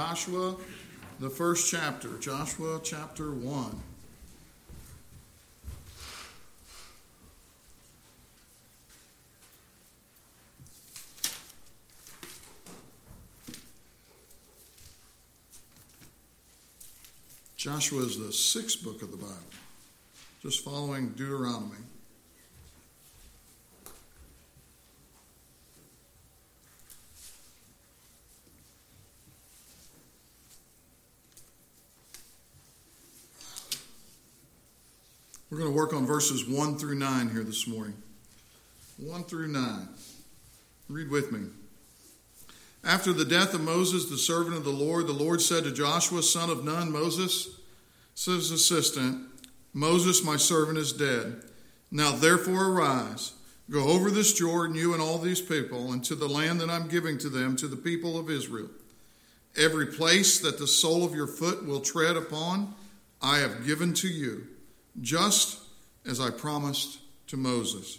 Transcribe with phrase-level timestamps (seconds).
[0.00, 0.56] Joshua,
[1.18, 3.82] the first chapter, Joshua chapter 1.
[17.58, 19.34] Joshua is the sixth book of the Bible,
[20.40, 21.76] just following Deuteronomy.
[35.50, 37.96] We're going to work on verses 1 through 9 here this morning.
[38.98, 39.88] 1 through 9.
[40.88, 41.48] Read with me.
[42.84, 46.22] After the death of Moses, the servant of the Lord, the Lord said to Joshua,
[46.22, 47.48] son of Nun, Moses,
[48.14, 49.26] his assistant,
[49.74, 51.42] Moses, my servant, is dead.
[51.90, 53.32] Now therefore arise,
[53.68, 57.18] go over this Jordan, you and all these people, into the land that I'm giving
[57.18, 58.68] to them, to the people of Israel.
[59.56, 62.72] Every place that the sole of your foot will tread upon,
[63.20, 64.46] I have given to you
[65.00, 65.58] just
[66.06, 67.98] as I promised to Moses.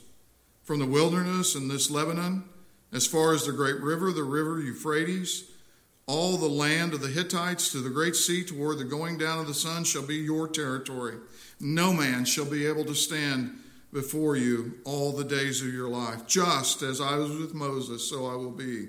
[0.64, 2.44] From the wilderness and this Lebanon,
[2.92, 5.50] as far as the great river, the river Euphrates,
[6.08, 9.48] all the land of the Hittites to the great sea toward the going down of
[9.48, 11.16] the sun shall be your territory.
[11.60, 13.58] No man shall be able to stand
[13.94, 16.28] before you all the days of your life.
[16.28, 18.88] Just as I was with Moses, so I will be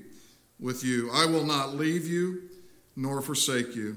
[0.59, 1.11] with you.
[1.13, 2.43] I will not leave you
[2.97, 3.97] nor forsake you.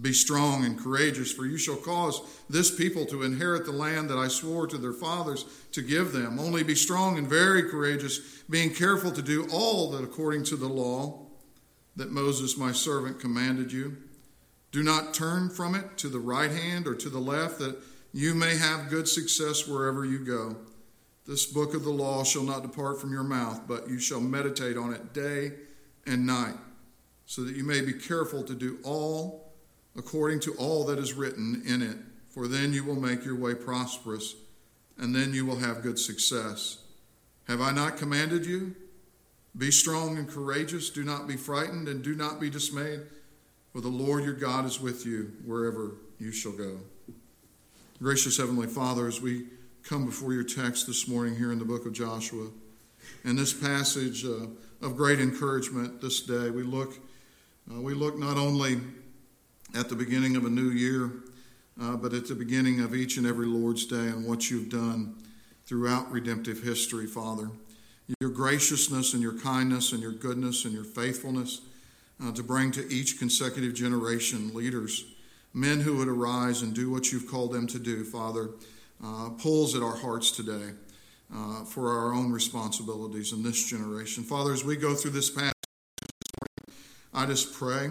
[0.00, 4.18] Be strong and courageous, for you shall cause this people to inherit the land that
[4.18, 6.38] I swore to their fathers to give them.
[6.38, 10.68] Only be strong and very courageous, being careful to do all that according to the
[10.68, 11.26] law
[11.96, 13.96] that Moses my servant commanded you.
[14.70, 17.78] Do not turn from it to the right hand or to the left, that
[18.12, 20.56] you may have good success wherever you go.
[21.26, 24.76] This book of the law shall not depart from your mouth, but you shall meditate
[24.76, 25.52] on it day
[26.06, 26.54] and night,
[27.24, 29.45] so that you may be careful to do all
[29.96, 31.96] according to all that is written in it,
[32.28, 34.34] for then you will make your way prosperous,
[34.98, 36.78] and then you will have good success.
[37.48, 38.74] Have I not commanded you?
[39.56, 40.90] Be strong and courageous.
[40.90, 43.00] Do not be frightened, and do not be dismayed,
[43.72, 46.80] for the Lord your God is with you wherever you shall go.
[48.02, 49.46] Gracious Heavenly Father, as we
[49.82, 52.48] come before your text this morning here in the book of Joshua,
[53.24, 54.46] and this passage uh,
[54.82, 56.98] of great encouragement this day, we look,
[57.72, 58.80] uh, we look not only
[59.76, 61.12] at the beginning of a new year,
[61.80, 65.14] uh, but at the beginning of each and every Lord's Day and what you've done
[65.66, 67.50] throughout redemptive history, Father.
[68.20, 71.60] Your graciousness and your kindness and your goodness and your faithfulness
[72.22, 75.04] uh, to bring to each consecutive generation leaders,
[75.52, 78.50] men who would arise and do what you've called them to do, Father,
[79.04, 80.70] uh, pulls at our hearts today
[81.34, 84.24] uh, for our own responsibilities in this generation.
[84.24, 85.52] Father, as we go through this passage,
[87.12, 87.90] I just pray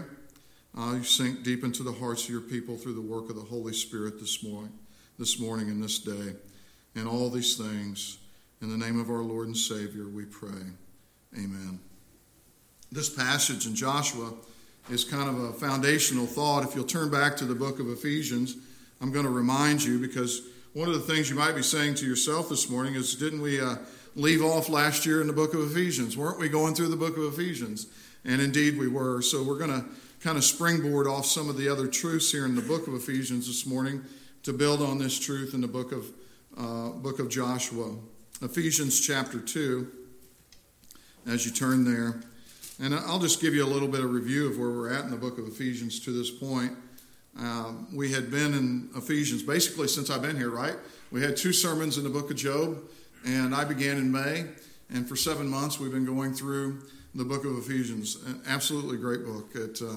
[0.76, 3.42] uh, you sink deep into the hearts of your people through the work of the
[3.42, 4.72] Holy Spirit this morning,
[5.18, 6.34] this morning and this day.
[6.94, 8.18] And all these things,
[8.60, 10.62] in the name of our Lord and Savior, we pray.
[11.34, 11.80] Amen.
[12.92, 14.32] This passage in Joshua
[14.90, 16.62] is kind of a foundational thought.
[16.64, 18.56] If you'll turn back to the book of Ephesians,
[19.00, 22.06] I'm going to remind you because one of the things you might be saying to
[22.06, 23.76] yourself this morning is didn't we uh,
[24.14, 26.16] leave off last year in the book of Ephesians?
[26.16, 27.86] Weren't we going through the book of Ephesians?
[28.24, 29.22] And indeed we were.
[29.22, 29.86] So we're going to
[30.26, 33.46] kind of springboard off some of the other truths here in the book of Ephesians
[33.46, 34.02] this morning
[34.42, 36.04] to build on this truth in the book of
[36.58, 37.94] uh, book of Joshua.
[38.42, 39.86] Ephesians chapter 2,
[41.28, 42.22] as you turn there.
[42.80, 45.12] And I'll just give you a little bit of review of where we're at in
[45.12, 46.72] the book of Ephesians to this point.
[47.38, 50.74] Um, we had been in Ephesians basically since I've been here, right?
[51.12, 52.78] We had two sermons in the book of Job,
[53.24, 54.46] and I began in May.
[54.90, 56.82] And for seven months, we've been going through
[57.16, 58.16] the book of Ephesians.
[58.26, 59.50] An absolutely great book.
[59.54, 59.94] It, uh,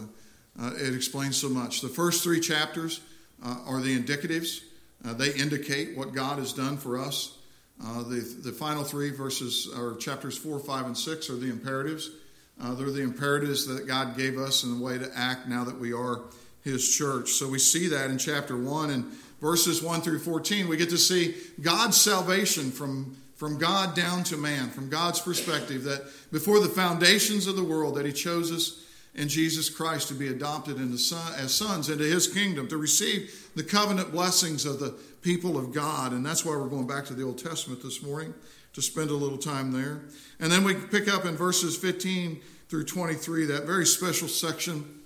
[0.60, 1.82] uh, it explains so much.
[1.82, 3.02] The first three chapters
[3.44, 4.62] uh, are the indicatives,
[5.06, 7.36] uh, they indicate what God has done for us.
[7.80, 12.10] The, the final three verses, or chapters four, five, and six, are the imperatives.
[12.58, 15.94] They're the imperatives that God gave us in the way to act now that we
[15.94, 16.24] are
[16.62, 17.32] His church.
[17.32, 19.06] So we see that in chapter one and
[19.40, 20.68] verses one through 14.
[20.68, 25.86] We get to see God's salvation from from God down to man, from God's perspective,
[25.86, 28.84] that before the foundations of the world, that He chose us
[29.16, 33.50] in Jesus Christ to be adopted into son, as sons into His kingdom, to receive
[33.56, 34.90] the covenant blessings of the
[35.22, 36.12] people of God.
[36.12, 38.34] And that's why we're going back to the Old Testament this morning
[38.74, 40.02] to spend a little time there.
[40.42, 45.00] And then we pick up in verses 15 through 23, that very special section.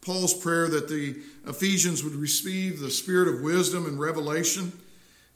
[0.00, 4.72] Paul's prayer that the Ephesians would receive the spirit of wisdom and revelation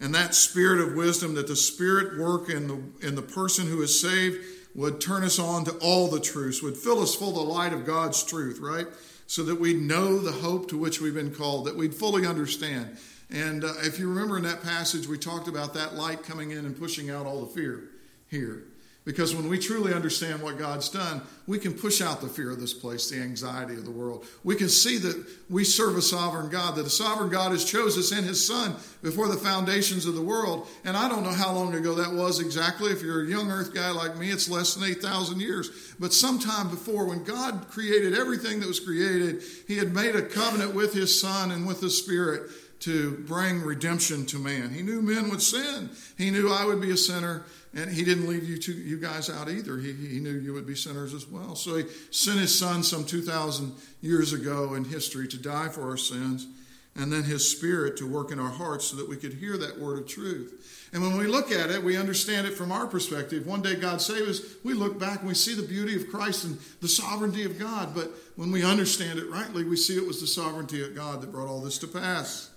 [0.00, 3.82] and that spirit of wisdom that the spirit work in the in the person who
[3.82, 4.38] is saved
[4.74, 7.72] would turn us on to all the truths would fill us full of the light
[7.72, 8.86] of god's truth right
[9.30, 12.98] so that we'd know the hope to which we've been called, that we'd fully understand.
[13.30, 16.66] And uh, if you remember in that passage, we talked about that light coming in
[16.66, 17.90] and pushing out all the fear
[18.26, 18.64] here.
[19.06, 22.60] Because when we truly understand what God's done, we can push out the fear of
[22.60, 24.26] this place, the anxiety of the world.
[24.44, 28.00] We can see that we serve a sovereign God, that a sovereign God has chosen
[28.00, 30.68] us in His Son before the foundations of the world.
[30.84, 32.92] And I don't know how long ago that was exactly.
[32.92, 35.94] If you're a young earth guy like me, it's less than 8,000 years.
[35.98, 40.74] But sometime before, when God created everything that was created, He had made a covenant
[40.74, 42.50] with His Son and with the Spirit
[42.80, 44.70] to bring redemption to man.
[44.70, 45.90] He knew men would sin.
[46.16, 47.44] He knew I would be a sinner,
[47.74, 49.78] and he didn't leave you two, you guys out either.
[49.78, 51.54] He, he knew you would be sinners as well.
[51.54, 55.96] So he sent his son some 2,000 years ago in history to die for our
[55.96, 56.48] sins,
[56.96, 59.78] and then his spirit to work in our hearts so that we could hear that
[59.78, 60.88] word of truth.
[60.92, 63.46] And when we look at it, we understand it from our perspective.
[63.46, 66.44] One day God saved us, we look back and we see the beauty of Christ
[66.44, 67.94] and the sovereignty of God.
[67.94, 71.30] But when we understand it rightly, we see it was the sovereignty of God that
[71.30, 72.50] brought all this to pass.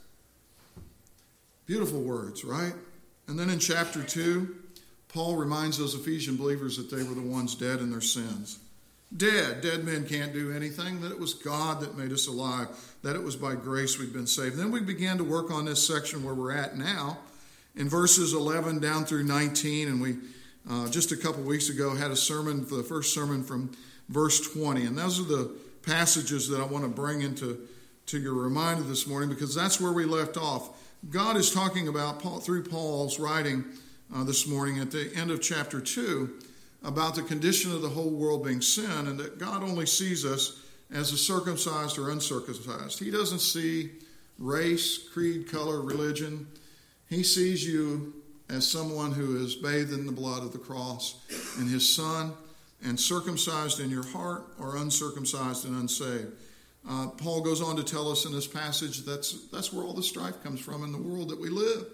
[1.67, 2.73] Beautiful words, right?
[3.27, 4.62] And then in chapter 2,
[5.13, 8.59] Paul reminds those Ephesian believers that they were the ones dead in their sins.
[9.15, 9.61] Dead.
[9.61, 11.01] Dead men can't do anything.
[11.01, 12.67] That it was God that made us alive.
[13.03, 14.57] That it was by grace we've been saved.
[14.57, 17.19] Then we began to work on this section where we're at now
[17.75, 19.87] in verses 11 down through 19.
[19.87, 20.17] And we,
[20.67, 23.71] uh, just a couple weeks ago, had a sermon the first sermon from
[24.09, 24.83] verse 20.
[24.85, 25.51] And those are the
[25.85, 27.67] passages that I want to bring into
[28.07, 30.69] to your reminder this morning because that's where we left off.
[31.11, 33.65] God is talking about Paul, through Paul's writing
[34.13, 36.39] uh, this morning at the end of chapter 2
[36.83, 40.59] about the condition of the whole world being sin and that God only sees us
[40.93, 42.99] as a circumcised or uncircumcised.
[42.99, 43.91] He doesn't see
[44.37, 46.47] race, creed, color, religion.
[47.09, 48.13] He sees you
[48.49, 51.19] as someone who is bathed in the blood of the cross
[51.57, 52.33] and his son
[52.83, 56.33] and circumcised in your heart or uncircumcised and unsaved.
[56.87, 60.03] Uh, Paul goes on to tell us in this passage that's, that's where all the
[60.03, 61.85] strife comes from in the world that we live,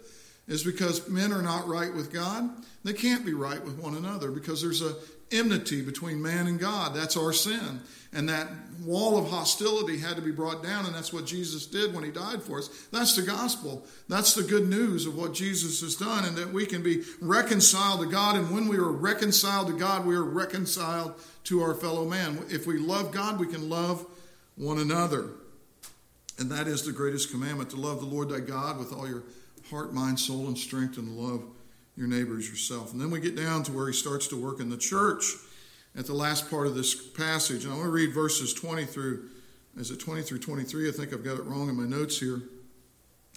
[0.49, 2.49] is because men are not right with God.
[2.83, 4.95] They can't be right with one another because there's a
[5.31, 6.93] enmity between man and God.
[6.95, 7.81] That's our sin.
[8.11, 8.47] And that
[8.83, 12.09] wall of hostility had to be brought down, and that's what Jesus did when he
[12.09, 12.87] died for us.
[12.91, 13.85] That's the gospel.
[14.07, 18.01] That's the good news of what Jesus has done, and that we can be reconciled
[18.01, 18.35] to God.
[18.35, 21.13] And when we are reconciled to God, we are reconciled
[21.45, 22.43] to our fellow man.
[22.49, 24.03] If we love God, we can love
[24.55, 25.29] one another.
[26.39, 29.23] And that is the greatest commandment to love the Lord thy God with all your
[29.69, 31.43] heart, mind, soul, and strength, and love
[31.95, 32.93] your neighbors yourself.
[32.93, 35.23] And then we get down to where he starts to work in the church
[35.97, 37.65] at the last part of this passage.
[37.65, 39.29] And I want to read verses 20 through,
[39.77, 40.87] is it 20 through 23?
[40.87, 42.41] I think I've got it wrong in my notes here.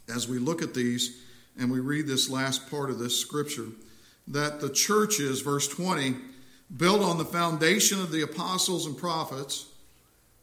[0.08, 1.22] As we look at these
[1.58, 3.68] and we read this last part of this scripture,
[4.28, 6.14] that the church is, verse 20,
[6.76, 9.71] built on the foundation of the apostles and prophets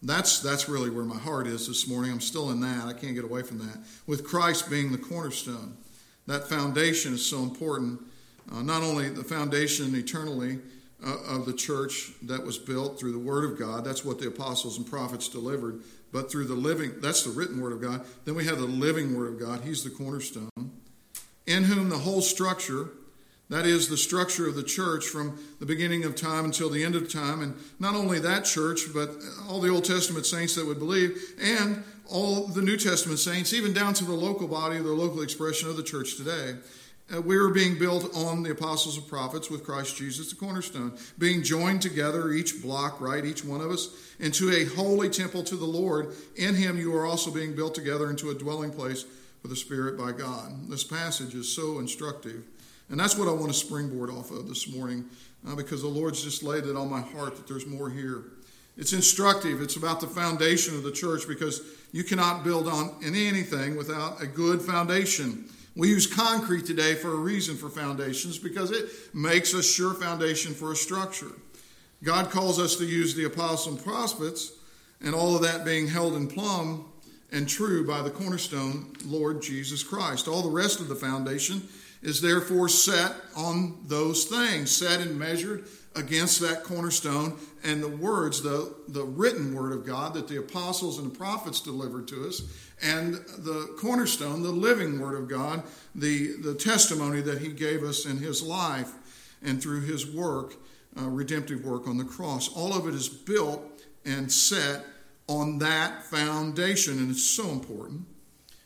[0.01, 2.11] that's, that's really where my heart is this morning.
[2.11, 2.85] I'm still in that.
[2.85, 3.79] I can't get away from that.
[4.07, 5.75] With Christ being the cornerstone,
[6.27, 7.99] that foundation is so important.
[8.51, 10.59] Uh, not only the foundation eternally
[11.05, 14.27] uh, of the church that was built through the Word of God, that's what the
[14.27, 15.81] apostles and prophets delivered,
[16.11, 18.05] but through the living, that's the written Word of God.
[18.25, 19.61] Then we have the living Word of God.
[19.61, 20.49] He's the cornerstone,
[21.45, 22.89] in whom the whole structure,
[23.49, 26.95] that is the structure of the church from the beginning of time until the end
[26.95, 27.41] of time.
[27.41, 29.09] And not only that church, but
[29.49, 33.73] all the Old Testament saints that would believe, and all the New Testament saints, even
[33.73, 36.55] down to the local body, the local expression of the church today.
[37.13, 40.95] Uh, we are being built on the apostles and prophets with Christ Jesus, the cornerstone,
[41.17, 45.55] being joined together, each block, right, each one of us, into a holy temple to
[45.55, 46.13] the Lord.
[46.35, 49.05] In him you are also being built together into a dwelling place
[49.41, 50.69] for the Spirit by God.
[50.69, 52.43] This passage is so instructive.
[52.89, 55.05] And that's what I want to springboard off of this morning
[55.47, 58.23] uh, because the Lord's just laid it on my heart that there's more here.
[58.77, 59.61] It's instructive.
[59.61, 64.25] It's about the foundation of the church because you cannot build on anything without a
[64.25, 65.45] good foundation.
[65.75, 70.53] We use concrete today for a reason for foundations because it makes a sure foundation
[70.53, 71.31] for a structure.
[72.03, 74.53] God calls us to use the apostles and prophets,
[75.01, 76.88] and all of that being held in plumb
[77.31, 80.27] and true by the cornerstone, Lord Jesus Christ.
[80.27, 81.67] All the rest of the foundation
[82.01, 88.41] is therefore set on those things, set and measured against that cornerstone and the words,
[88.41, 92.41] the, the written word of God that the apostles and the prophets delivered to us,
[92.81, 98.05] and the cornerstone, the living word of God, the, the testimony that he gave us
[98.05, 98.91] in his life
[99.43, 100.55] and through his work,
[100.99, 102.49] uh, redemptive work on the cross.
[102.55, 103.61] All of it is built
[104.05, 104.85] and set
[105.29, 108.05] on that foundation, and it's so important.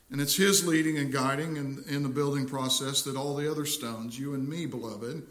[0.09, 3.65] And it's His leading and guiding in, in the building process that all the other
[3.65, 5.23] stones, you and me, beloved,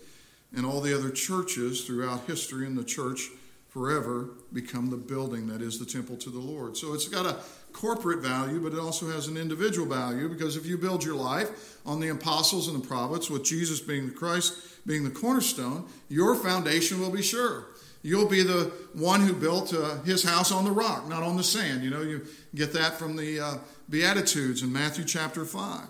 [0.55, 3.31] and all the other churches throughout history and the church
[3.69, 6.77] forever become the building that is the temple to the Lord.
[6.77, 7.37] So it's got a
[7.73, 11.79] corporate value, but it also has an individual value because if you build your life
[11.87, 14.55] on the apostles and the prophets, with Jesus being the Christ,
[14.87, 17.69] being the cornerstone, your foundation will be sure.
[18.03, 21.45] You'll be the one who built uh, his house on the rock, not on the
[21.45, 21.85] sand.
[21.85, 23.55] You know, you get that from the uh,
[23.89, 25.87] Beatitudes in Matthew chapter 5.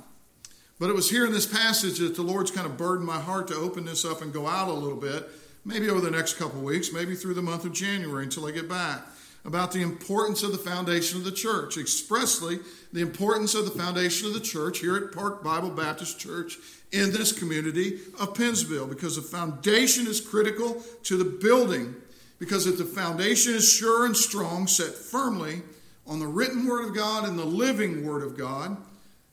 [0.79, 3.49] But it was here in this passage that the Lord's kind of burdened my heart
[3.49, 5.29] to open this up and go out a little bit
[5.65, 8.69] maybe over the next couple weeks, maybe through the month of January until I get
[8.69, 9.03] back,
[9.45, 12.61] about the importance of the foundation of the church, expressly
[12.93, 16.59] the importance of the foundation of the church here at Park Bible Baptist Church
[16.93, 21.95] in this community of Pennsville, because the foundation is critical to the building.
[22.39, 25.63] Because if the foundation is sure and strong, set firmly
[26.07, 28.77] on the written word of God and the living word of God,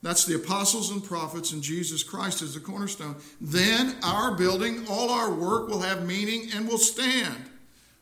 [0.02, 3.18] that's the apostles and prophets and Jesus Christ as the cornerstone.
[3.42, 7.50] Then our building, all our work will have meaning and will stand.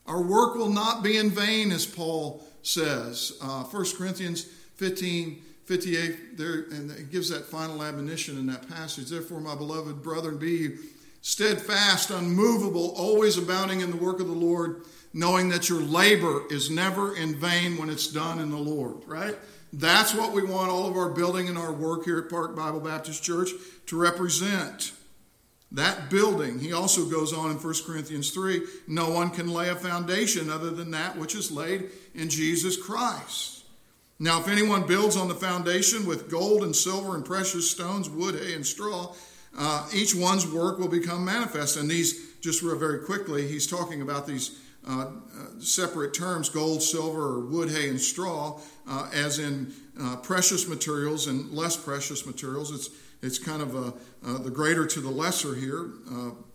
[0.06, 3.34] Our work will not be in vain, as Paul says.
[3.42, 4.44] Uh, 1 Corinthians
[4.76, 9.10] 15 58, there, and it gives that final admonition in that passage.
[9.10, 10.78] Therefore, my beloved brethren, be
[11.22, 14.84] steadfast, unmovable, always abounding in the work of the Lord,
[15.14, 19.36] knowing that your labor is never in vain when it's done in the Lord, right?
[19.74, 22.80] That's what we want all of our building and our work here at Park Bible
[22.80, 23.50] Baptist Church
[23.88, 24.94] to represent.
[25.74, 29.76] That building, he also goes on in 1 Corinthians 3 no one can lay a
[29.76, 33.57] foundation other than that which is laid in Jesus Christ.
[34.20, 38.36] Now, if anyone builds on the foundation with gold and silver and precious stones, wood,
[38.36, 39.14] hay, and straw,
[39.58, 41.78] uh, each one's work will become manifest.
[41.78, 46.82] And these, just real very quickly, he's talking about these uh, uh, separate terms gold,
[46.82, 52.26] silver, or wood, hay, and straw, uh, as in uh, precious materials and less precious
[52.26, 52.72] materials.
[52.72, 52.90] It's,
[53.22, 53.94] it's kind of a,
[54.26, 55.90] uh, the greater to the lesser here,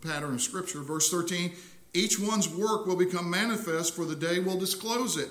[0.01, 0.81] pattern of Scripture.
[0.81, 1.53] Verse 13
[1.95, 5.29] each one's work will become manifest, for the day will disclose it.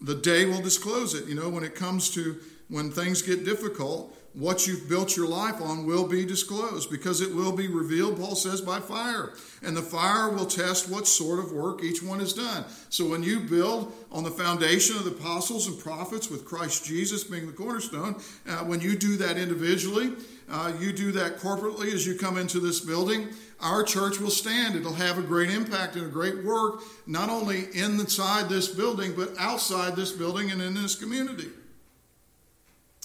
[0.00, 1.26] The day will disclose it.
[1.26, 2.36] You know, when it comes to
[2.68, 7.34] when things get difficult, what you've built your life on will be disclosed because it
[7.34, 9.32] will be revealed, Paul says, by fire.
[9.62, 12.66] And the fire will test what sort of work each one has done.
[12.90, 17.24] So when you build on the foundation of the apostles and prophets with Christ Jesus
[17.24, 18.16] being the cornerstone,
[18.46, 20.12] uh, when you do that individually,
[20.50, 23.28] uh, you do that corporately as you come into this building,
[23.60, 24.76] our church will stand.
[24.76, 29.30] It'll have a great impact and a great work, not only inside this building, but
[29.38, 31.48] outside this building and in this community.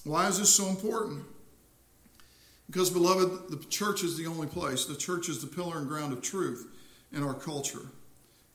[0.04, 1.24] Why is this so important?
[2.68, 4.86] Because, beloved, the church is the only place.
[4.86, 6.68] The church is the pillar and ground of truth
[7.12, 7.86] in our culture.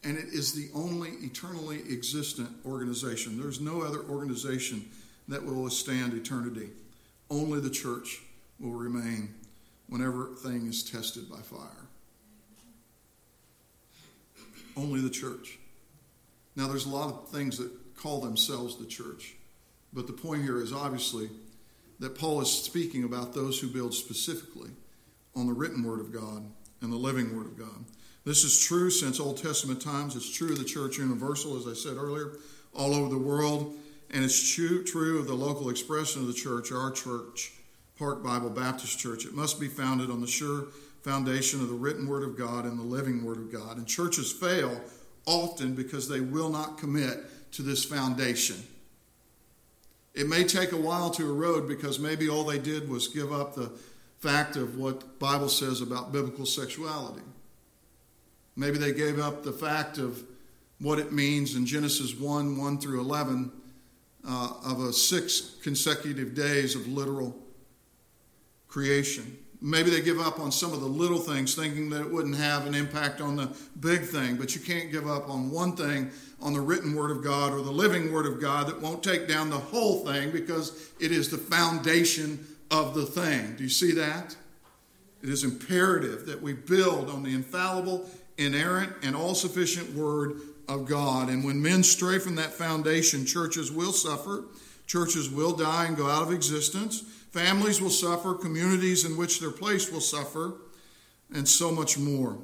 [0.03, 3.41] And it is the only eternally existent organization.
[3.41, 4.89] There's no other organization
[5.29, 6.71] that will withstand eternity.
[7.31, 8.23] Only the church
[8.59, 9.35] will remain
[9.89, 11.87] whenever thing is tested by fire.
[14.77, 15.59] Only the church.
[16.55, 19.36] Now, there's a lot of things that call themselves the church.
[19.97, 21.31] But the point here is obviously
[22.01, 24.69] that Paul is speaking about those who build specifically
[25.35, 26.45] on the written Word of God
[26.83, 27.87] and the living Word of God.
[28.27, 30.15] This is true since Old Testament times.
[30.15, 32.33] It's true of the church universal, as I said earlier,
[32.75, 33.75] all over the world.
[34.11, 37.55] And it's true, true of the local expression of the church, our church,
[37.99, 39.25] Park Bible Baptist Church.
[39.25, 40.67] It must be founded on the sure
[41.01, 43.79] foundation of the written Word of God and the living Word of God.
[43.79, 44.79] And churches fail
[45.25, 48.63] often because they will not commit to this foundation.
[50.17, 53.55] It may take a while to erode because maybe all they did was give up
[53.55, 53.71] the
[54.19, 57.21] fact of what the Bible says about biblical sexuality.
[58.57, 60.25] Maybe they gave up the fact of
[60.81, 63.53] what it means in Genesis 1 1 through 11
[64.27, 67.37] uh, of a six consecutive days of literal
[68.69, 69.37] creation.
[69.61, 72.67] Maybe they give up on some of the little things, thinking that it wouldn't have
[72.67, 76.11] an impact on the big thing, but you can't give up on one thing
[76.41, 79.27] on the written Word of God or the living Word of God that won't take
[79.27, 83.57] down the whole thing because it is the foundation of the thing.
[83.57, 84.37] Do you see that?
[85.23, 90.87] It is imperative that we build on the infallible, inerrant, and all sufficient Word of
[90.87, 91.29] God.
[91.29, 94.45] And when men stray from that foundation, churches will suffer,
[94.87, 97.05] churches will die and go out of existence,
[97.37, 100.55] families will suffer, communities in which they're placed will suffer,
[101.35, 102.39] and so much more.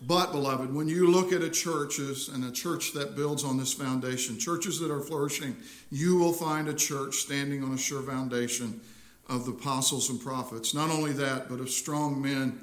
[0.00, 3.74] But, beloved, when you look at a church and a church that builds on this
[3.74, 5.54] foundation, churches that are flourishing,
[5.90, 8.80] you will find a church standing on a sure foundation
[9.28, 10.72] of the apostles and prophets.
[10.72, 12.58] Not only that, but of strong men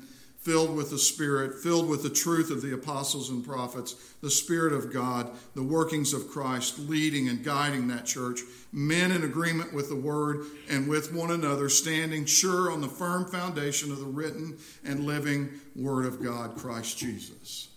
[0.47, 4.71] filled with the Spirit, filled with the truth of the apostles and prophets, the Spirit
[4.71, 8.39] of God, the workings of Christ, leading and guiding that church,
[8.71, 13.25] men in agreement with the Word and with one another, standing sure on the firm
[13.25, 17.67] foundation of the written and living Word of God, Christ Jesus.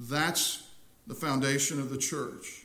[0.00, 0.66] That's
[1.06, 2.64] the foundation of the church.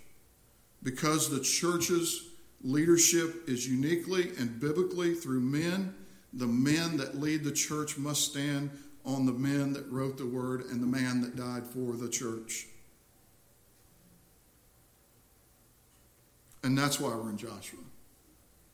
[0.82, 2.28] Because the church's
[2.64, 5.94] leadership is uniquely and biblically through men,
[6.34, 8.70] the men that lead the church must stand
[9.06, 12.68] on the men that wrote the word and the man that died for the church.
[16.64, 17.80] And that's why we're in Joshua,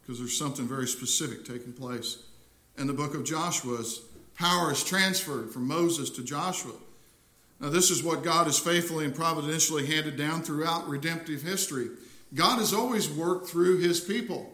[0.01, 2.24] because there's something very specific taking place.
[2.77, 4.01] In the book of Joshua Joshua's
[4.38, 6.74] power is transferred from Moses to Joshua.
[7.59, 11.88] Now, this is what God has faithfully and providentially handed down throughout redemptive history.
[12.33, 14.51] God has always worked through his people,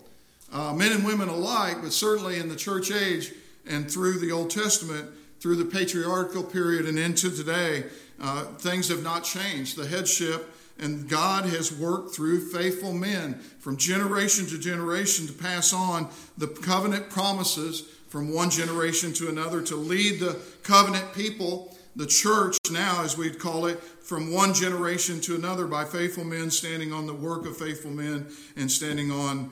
[0.51, 3.31] uh, men and women alike, but certainly in the church age
[3.65, 7.85] and through the Old Testament, through the patriarchal period and into today,
[8.19, 9.77] uh, things have not changed.
[9.77, 15.73] The headship and God has worked through faithful men from generation to generation to pass
[15.73, 22.07] on the covenant promises from one generation to another to lead the covenant people, the
[22.07, 26.91] church now, as we'd call it, from one generation to another by faithful men standing
[26.91, 28.27] on the work of faithful men
[28.57, 29.51] and standing on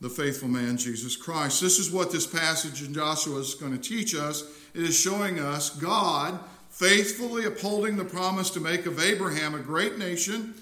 [0.00, 1.60] the faithful man, Jesus Christ.
[1.60, 4.44] This is what this passage in Joshua is going to teach us.
[4.74, 6.38] It is showing us God
[6.70, 10.54] faithfully upholding the promise to make of Abraham a great nation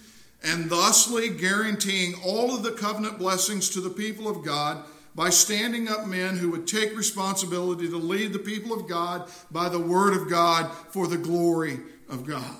[0.42, 5.88] and thusly guaranteeing all of the covenant blessings to the people of God by standing
[5.88, 10.14] up men who would take responsibility to lead the people of God by the word
[10.14, 12.56] of God for the glory of God.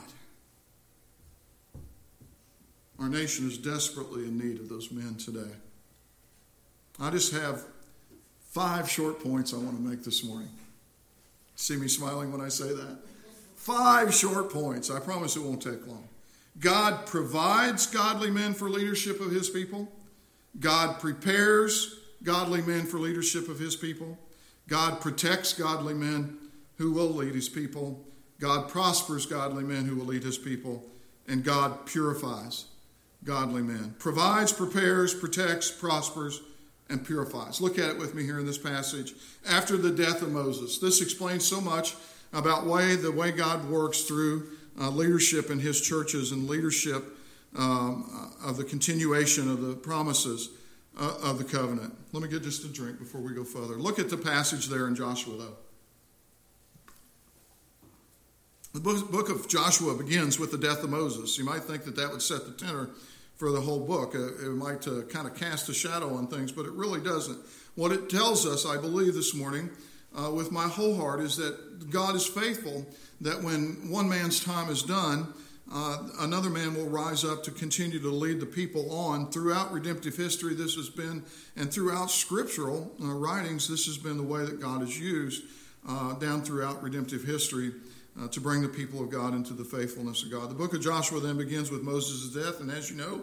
[2.98, 5.52] Our nation is desperately in need of those men today.
[7.00, 7.64] I just have
[8.50, 10.48] five short points I want to make this morning.
[11.54, 12.98] See me smiling when I say that?
[13.56, 14.90] Five short points.
[14.90, 16.08] I promise it won't take long.
[16.58, 19.90] God provides godly men for leadership of his people.
[20.58, 24.18] God prepares godly men for leadership of his people.
[24.66, 26.36] God protects godly men
[26.76, 28.04] who will lead his people.
[28.40, 30.84] God prospers godly men who will lead his people.
[31.26, 32.66] And God purifies
[33.24, 33.94] godly men.
[33.98, 36.40] Provides, prepares, protects, prospers,
[36.90, 37.60] and purifies.
[37.60, 39.14] Look at it with me here in this passage.
[39.46, 41.94] After the death of Moses, this explains so much
[42.32, 44.48] about way the way God works through
[44.80, 47.04] uh, leadership in his churches and leadership
[47.56, 50.50] um, of the continuation of the promises
[50.98, 51.94] uh, of the covenant.
[52.12, 53.74] Let me get just a drink before we go further.
[53.74, 55.56] Look at the passage there in Joshua, though.
[58.74, 61.38] The book of Joshua begins with the death of Moses.
[61.38, 62.90] You might think that that would set the tenor
[63.38, 64.14] for the whole book.
[64.14, 67.38] Uh, it might uh, kind of cast a shadow on things, but it really doesn't.
[67.76, 69.70] What it tells us, I believe, this morning,
[70.14, 72.84] uh, with my whole heart, is that God is faithful
[73.20, 75.32] that when one man's time is done,
[75.72, 79.30] uh, another man will rise up to continue to lead the people on.
[79.30, 81.22] Throughout redemptive history, this has been,
[81.56, 85.44] and throughout scriptural uh, writings, this has been the way that God has used
[85.86, 87.72] uh, down throughout redemptive history
[88.20, 90.50] uh, to bring the people of God into the faithfulness of God.
[90.50, 93.22] The book of Joshua then begins with Moses' death, and as you know,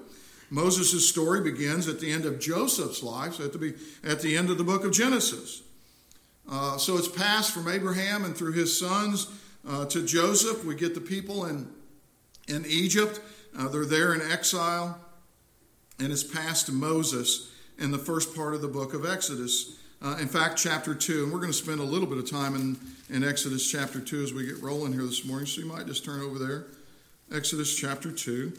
[0.49, 4.49] Moses' story begins at the end of Joseph's life, so at the, at the end
[4.49, 5.63] of the book of Genesis.
[6.49, 9.27] Uh, so it's passed from Abraham and through his sons
[9.67, 10.63] uh, to Joseph.
[10.63, 11.67] We get the people in,
[12.47, 13.19] in Egypt.
[13.57, 14.99] Uh, they're there in exile.
[15.99, 19.77] And it's passed to Moses in the first part of the book of Exodus.
[20.01, 22.53] Uh, in fact, chapter 2, and we're going to spend a little bit of time
[22.55, 22.77] in,
[23.09, 26.03] in Exodus chapter 2 as we get rolling here this morning, so you might just
[26.03, 26.65] turn over there.
[27.31, 28.51] Exodus chapter 2.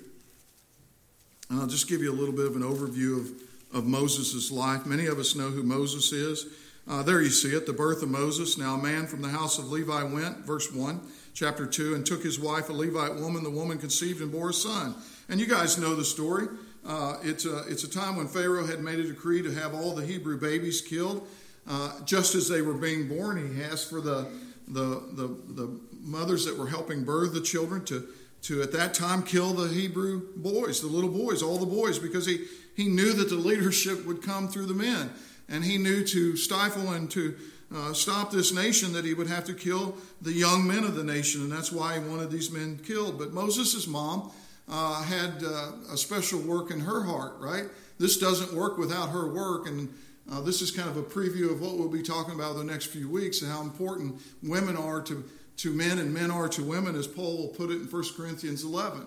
[1.50, 3.30] And I'll just give you a little bit of an overview of,
[3.76, 4.86] of Moses' life.
[4.86, 6.46] Many of us know who Moses is.
[6.88, 8.56] Uh, there you see it, the birth of Moses.
[8.56, 11.00] Now, a man from the house of Levi went, verse 1,
[11.34, 13.42] chapter 2, and took his wife, a Levite woman.
[13.42, 14.94] The woman conceived and bore a son.
[15.28, 16.46] And you guys know the story.
[16.86, 19.92] Uh, it's, a, it's a time when Pharaoh had made a decree to have all
[19.96, 21.26] the Hebrew babies killed.
[21.68, 24.28] Uh, just as they were being born, he asked for the,
[24.68, 28.06] the, the, the mothers that were helping birth the children to,
[28.42, 32.26] to, at that time, kill the Hebrew boys, the little boys, all the boys, because
[32.26, 32.44] he,
[32.76, 35.10] he knew that the leadership would come through the men
[35.48, 37.34] and he knew to stifle and to
[37.74, 41.04] uh, stop this nation that he would have to kill the young men of the
[41.04, 43.18] nation, and that's why he wanted these men killed.
[43.18, 44.30] But Moses' mom
[44.68, 47.64] uh, had uh, a special work in her heart, right?
[47.98, 49.92] This doesn't work without her work, and
[50.30, 52.86] uh, this is kind of a preview of what we'll be talking about the next
[52.86, 55.24] few weeks and how important women are to,
[55.58, 58.64] to men and men are to women, as Paul will put it in 1 Corinthians
[58.64, 59.06] 11.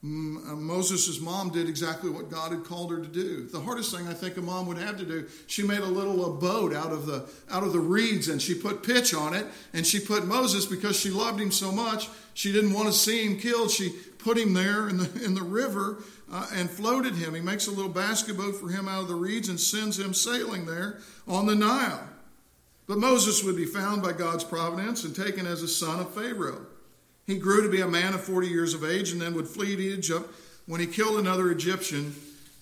[0.00, 0.06] Uh,
[0.54, 3.48] Moses' mom did exactly what God had called her to do.
[3.48, 6.24] The hardest thing I think a mom would have to do, she made a little
[6.24, 9.44] a boat out of the out of the reeds and she put pitch on it
[9.72, 12.08] and she put Moses because she loved him so much.
[12.34, 13.72] She didn't want to see him killed.
[13.72, 15.98] She put him there in the in the river
[16.32, 17.34] uh, and floated him.
[17.34, 20.14] He makes a little basket boat for him out of the reeds and sends him
[20.14, 22.08] sailing there on the Nile.
[22.86, 26.66] But Moses would be found by God's providence and taken as a son of Pharaoh.
[27.26, 29.76] He grew to be a man of 40 years of age and then would flee
[29.76, 30.30] to Egypt
[30.66, 32.14] when he killed another Egyptian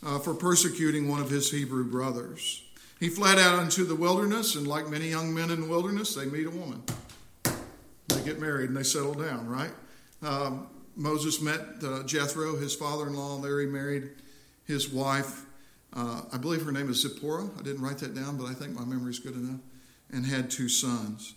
[0.04, 2.64] uh, for persecuting one of his Hebrew brothers.
[2.98, 6.24] He fled out into the wilderness, and like many young men in the wilderness, they
[6.24, 6.82] meet a woman.
[7.44, 9.70] They get married and they settle down, right?
[10.22, 13.38] Um, Moses met uh, Jethro, his father in law.
[13.38, 14.10] There he married
[14.64, 15.44] his wife.
[15.92, 17.50] Uh, I believe her name is Zipporah.
[17.58, 19.60] I didn't write that down, but I think my memory is good enough.
[20.10, 21.34] And had two sons.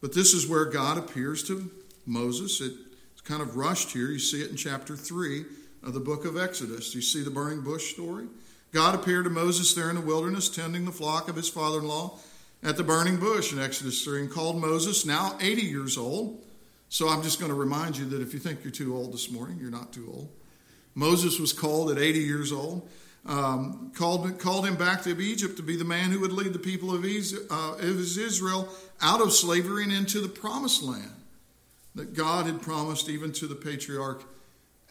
[0.00, 1.70] But this is where God appears to
[2.06, 2.60] Moses.
[2.60, 4.08] It's kind of rushed here.
[4.08, 5.44] You see it in chapter 3
[5.82, 6.94] of the book of Exodus.
[6.94, 8.26] You see the burning bush story?
[8.72, 11.86] God appeared to Moses there in the wilderness, tending the flock of his father in
[11.86, 12.18] law
[12.62, 16.43] at the burning bush in Exodus 3, and called Moses, now 80 years old.
[16.94, 19.28] So I'm just going to remind you that if you think you're too old this
[19.28, 20.28] morning, you're not too old.
[20.94, 22.88] Moses was called at 80 years old,
[23.26, 26.58] um, called, called him back to Egypt to be the man who would lead the
[26.60, 28.68] people of, uh, Israel
[29.02, 31.10] out of slavery and into the promised land
[31.96, 34.22] that God had promised even to the patriarch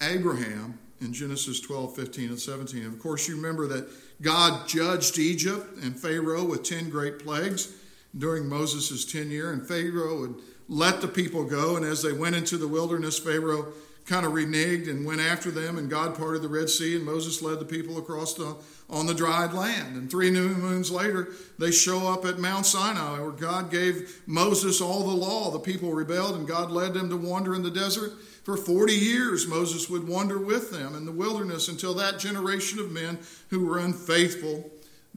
[0.02, 2.84] Abraham in Genesis 12, 15, and 17.
[2.84, 3.88] And of course, you remember that
[4.22, 7.74] God judged Egypt and Pharaoh with 10 great plagues
[8.18, 10.36] during Moses' tenure, and Pharaoh would
[10.68, 11.76] let the people go.
[11.76, 13.74] And as they went into the wilderness, Pharaoh
[14.06, 17.42] kind of reneged and went after them, and God parted the Red Sea, and Moses
[17.42, 18.56] led the people across the,
[18.90, 19.96] on the dried land.
[19.96, 24.82] And three new moons later, they show up at Mount Sinai, where God gave Moses
[24.82, 25.52] all the law.
[25.52, 28.12] The people rebelled, and God led them to wander in the desert.
[28.44, 32.92] For 40 years, Moses would wander with them in the wilderness until that generation of
[32.92, 34.70] men who were unfaithful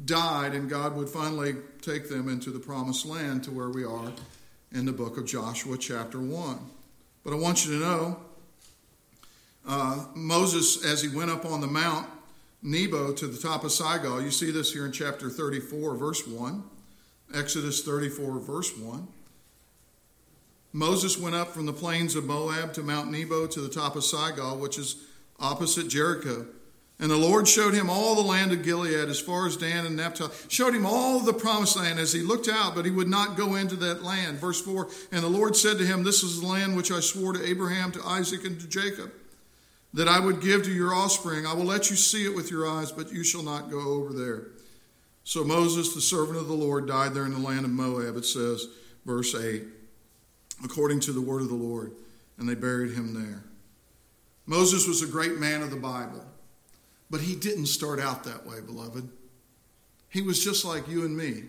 [0.04, 4.12] died, and God would finally take them into the promised land to where we are
[4.76, 6.58] in the book of Joshua, chapter 1.
[7.24, 8.18] But I want you to know
[9.66, 12.06] uh, Moses, as he went up on the Mount
[12.62, 16.62] Nebo to the top of Sinai, you see this here in chapter 34, verse 1.
[17.34, 19.08] Exodus 34, verse 1.
[20.74, 24.04] Moses went up from the plains of Moab to Mount Nebo to the top of
[24.04, 24.96] Sinai, which is
[25.40, 26.46] opposite Jericho.
[26.98, 29.96] And the Lord showed him all the land of Gilead as far as Dan and
[29.96, 33.36] Naphtali, showed him all the promised land as he looked out, but he would not
[33.36, 34.38] go into that land.
[34.38, 37.34] Verse 4 And the Lord said to him, This is the land which I swore
[37.34, 39.12] to Abraham, to Isaac, and to Jacob
[39.96, 41.46] that I would give to your offspring.
[41.46, 44.12] I will let you see it with your eyes, but you shall not go over
[44.12, 44.48] there.
[45.24, 48.26] So Moses, the servant of the Lord, died there in the land of Moab, it
[48.26, 48.68] says,
[49.06, 49.64] verse 8,
[50.62, 51.92] according to the word of the Lord,
[52.38, 53.42] and they buried him there.
[54.44, 56.22] Moses was a great man of the Bible,
[57.10, 59.08] but he didn't start out that way, beloved.
[60.08, 61.44] He was just like you and me.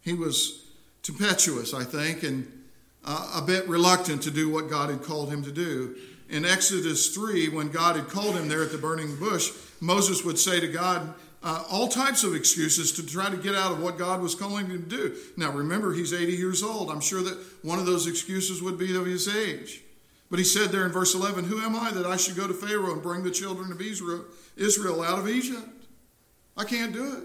[0.00, 0.66] He was
[1.02, 2.64] tempestuous, I think, and
[3.04, 5.96] uh, a bit reluctant to do what God had called him to do
[6.28, 10.38] in Exodus 3, when God had called him there at the burning bush, Moses would
[10.38, 13.98] say to God uh, all types of excuses to try to get out of what
[13.98, 15.16] God was calling him to do.
[15.36, 16.90] Now, remember, he's 80 years old.
[16.90, 19.82] I'm sure that one of those excuses would be of his age.
[20.30, 22.54] But he said there in verse 11, Who am I that I should go to
[22.54, 24.24] Pharaoh and bring the children of Israel,
[24.56, 25.68] Israel out of Egypt?
[26.56, 27.24] I can't do it.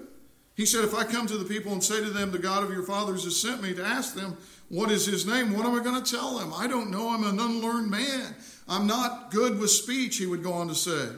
[0.56, 2.72] He said, If I come to the people and say to them, The God of
[2.72, 4.38] your fathers has sent me to ask them,
[4.68, 5.56] What is his name?
[5.56, 6.52] What am I going to tell them?
[6.54, 7.10] I don't know.
[7.10, 8.36] I'm an unlearned man.
[8.68, 11.10] I'm not good with speech, he would go on to say.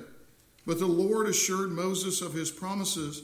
[0.65, 3.23] But the Lord assured Moses of his promises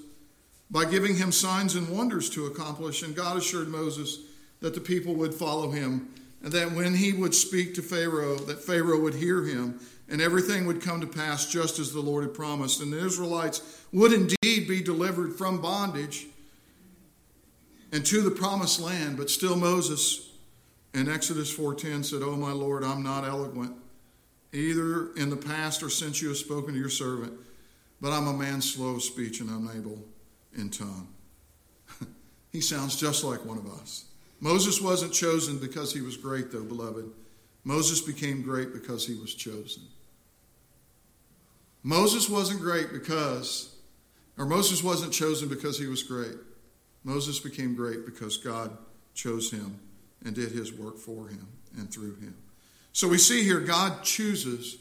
[0.70, 3.04] by giving him signs and wonders to accomplish.
[3.04, 4.20] And God assured Moses
[4.60, 6.10] that the people would follow him
[6.44, 10.66] and that when he would speak to Pharaoh, that Pharaoh would hear him and everything
[10.66, 12.82] would come to pass just as the Lord had promised.
[12.82, 16.28] And the Israelites would indeed be delivered from bondage
[17.92, 19.18] and to the promised land.
[19.18, 20.30] But still Moses
[20.94, 23.76] in Exodus 4:10 said, "Oh my Lord, I'm not eloquent
[24.54, 27.34] either in the past or since you have spoken to your servant.
[28.00, 30.04] But I'm a man slow of speech and unable
[30.56, 31.08] in tongue.
[32.52, 34.06] he sounds just like one of us.
[34.40, 37.10] Moses wasn't chosen because he was great, though, beloved.
[37.64, 39.84] Moses became great because he was chosen.
[41.88, 43.74] Moses wasn't great because,
[44.38, 46.36] or Moses wasn't chosen because he was great.
[47.06, 48.78] Moses became great because God
[49.14, 49.80] chose him
[50.26, 51.48] and did his work for him
[51.78, 52.36] and through him.
[52.92, 54.76] So we see here God chooses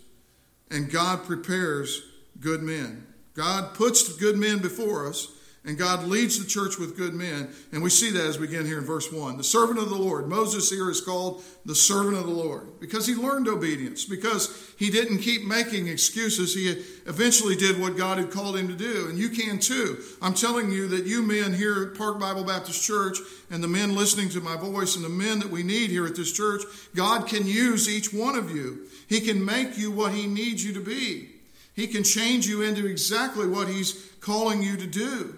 [0.69, 2.03] and God prepares
[2.41, 3.07] good men.
[3.35, 5.29] God puts good men before us
[5.67, 7.49] and God leads the church with good men.
[7.73, 9.37] And we see that as we begin here in verse 1.
[9.37, 10.29] The servant of the Lord.
[10.29, 14.91] Moses here is called the servant of the Lord because he learned obedience, because he
[14.91, 16.55] didn't keep making excuses.
[16.55, 16.69] He
[17.07, 19.09] eventually did what God had called him to do.
[19.09, 19.99] And you can too.
[20.23, 23.19] I'm telling you that you men here at Park Bible Baptist Church
[23.51, 26.15] and the men listening to my voice and the men that we need here at
[26.15, 26.63] this church,
[26.95, 28.87] God can use each one of you.
[29.09, 31.31] He can make you what he needs you to be.
[31.75, 35.37] He can change you into exactly what he's calling you to do.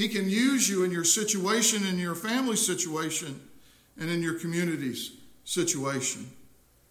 [0.00, 3.38] He can use you in your situation, in your family situation,
[3.98, 5.12] and in your community's
[5.44, 6.30] situation.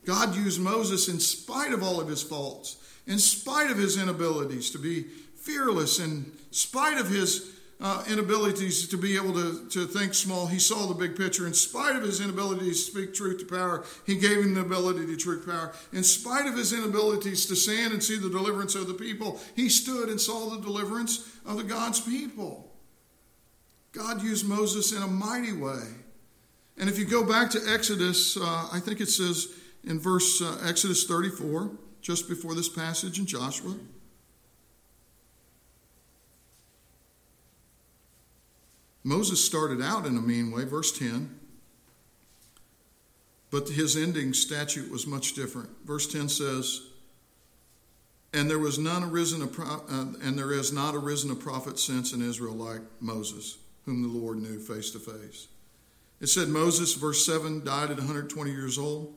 [0.06, 4.70] God used Moses in spite of all of his faults, in spite of his inabilities
[4.70, 5.06] to be
[5.42, 10.46] fearless, in spite of his uh, inabilities to be able to, to think small.
[10.46, 11.48] He saw the big picture.
[11.48, 15.08] In spite of his inability to speak truth to power, he gave him the ability
[15.08, 15.74] to truth power.
[15.94, 19.68] In spite of his inabilities to stand and see the deliverance of the people, he
[19.68, 22.69] stood and saw the deliverance of the God's people.
[23.92, 25.84] God used Moses in a mighty way.
[26.78, 29.50] And if you go back to Exodus, uh, I think it says
[29.84, 31.72] in verse uh, Exodus 34,
[32.02, 33.76] just before this passage in Joshua.
[39.04, 41.40] Moses started out in a mean way, verse 10,
[43.50, 45.70] but his ending statute was much different.
[45.86, 46.82] Verse 10 says,
[48.34, 52.14] and there was none arisen pro- uh, and there has not arisen a prophet since
[52.14, 55.48] in Israel like Moses, whom the Lord knew face to face.
[56.20, 59.14] It said Moses, verse 7, died at 120 years old.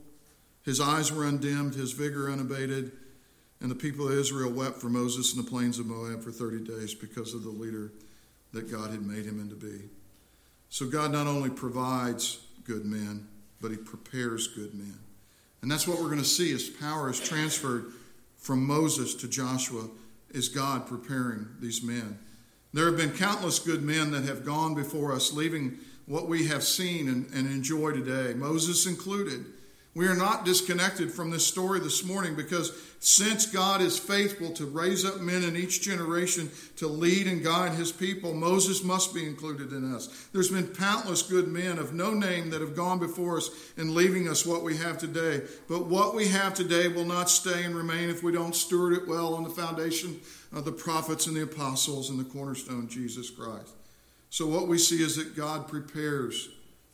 [0.65, 2.93] His eyes were undimmed, his vigor unabated,
[3.61, 6.65] and the people of Israel wept for Moses in the plains of Moab for 30
[6.65, 7.93] days because of the leader
[8.53, 9.89] that God had made him into be.
[10.69, 13.29] So God not only provides good men,
[13.61, 14.99] but he prepares good men.
[15.63, 17.93] And that's what we're going to see as power is transferred
[18.37, 19.89] from Moses to Joshua
[20.31, 22.19] is God preparing these men.
[22.73, 26.65] There have been countless good men that have gone before us, leaving what we have
[26.65, 29.45] seen and, and enjoy today, Moses included.
[29.95, 34.65] We are not disconnected from this story this morning because since God is faithful to
[34.65, 39.27] raise up men in each generation to lead and guide his people, Moses must be
[39.27, 40.29] included in us.
[40.33, 44.29] There's been countless good men of no name that have gone before us in leaving
[44.29, 45.43] us what we have today.
[45.69, 49.07] But what we have today will not stay and remain if we don't steward it
[49.07, 50.21] well on the foundation
[50.55, 53.75] of the prophets and the apostles and the cornerstone, Jesus Christ.
[54.31, 56.49] So what we see is that God prepares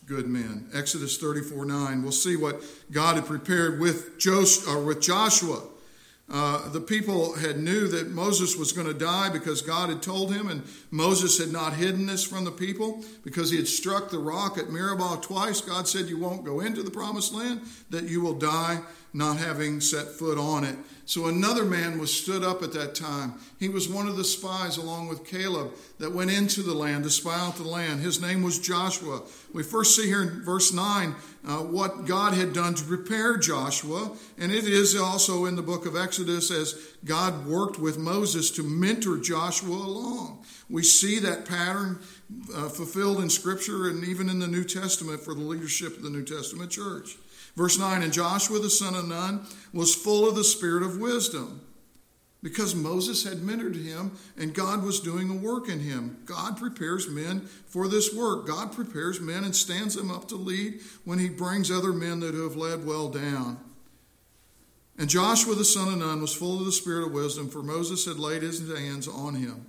[0.09, 0.67] good men.
[0.73, 2.03] Exodus 34 9.
[2.03, 5.63] We'll see what God had prepared with, with Joshua.
[6.31, 10.33] Uh, the people had knew that Moses was going to die because God had told
[10.33, 14.19] him, and Moses had not hidden this from the people because he had struck the
[14.19, 15.63] rock at Meribah twice.
[15.63, 18.83] God said, "You won't go into the promised land; that you will die
[19.15, 20.77] not having set foot on it."
[21.09, 23.33] So another man was stood up at that time.
[23.59, 27.11] He was one of the spies, along with Caleb, that went into the land to
[27.11, 28.01] spy out the land.
[28.01, 29.23] His name was Joshua.
[29.55, 31.15] We first see here in verse 9
[31.47, 35.87] uh, what God had done to prepare Joshua, and it is also in the book
[35.87, 36.75] of Exodus as
[37.07, 40.45] God worked with Moses to mentor Joshua along.
[40.69, 42.01] We see that pattern
[42.55, 46.11] uh, fulfilled in Scripture and even in the New Testament for the leadership of the
[46.11, 47.17] New Testament church.
[47.59, 51.61] Verse 9 And Joshua the son of Nun was full of the spirit of wisdom
[52.41, 56.19] because Moses had mentored him and God was doing a work in him.
[56.25, 58.47] God prepares men for this work.
[58.47, 62.33] God prepares men and stands them up to lead when he brings other men that
[62.33, 63.59] have led well down.
[64.97, 68.05] And Joshua the son of Nun was full of the spirit of wisdom, for Moses
[68.05, 69.67] had laid his hands on him,